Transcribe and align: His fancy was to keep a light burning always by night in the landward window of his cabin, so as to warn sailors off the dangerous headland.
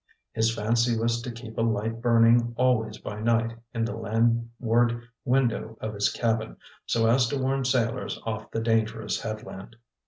His 0.31 0.51
fancy 0.55 0.97
was 0.97 1.21
to 1.21 1.31
keep 1.31 1.59
a 1.59 1.61
light 1.61 2.01
burning 2.01 2.55
always 2.57 2.97
by 2.97 3.19
night 3.19 3.55
in 3.71 3.85
the 3.85 3.95
landward 3.95 4.99
window 5.25 5.77
of 5.79 5.93
his 5.93 6.11
cabin, 6.11 6.57
so 6.87 7.05
as 7.05 7.27
to 7.27 7.37
warn 7.37 7.63
sailors 7.65 8.19
off 8.25 8.49
the 8.49 8.61
dangerous 8.61 9.21
headland. 9.21 9.75